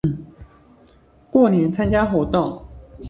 [1.29, 2.65] 過年參加活動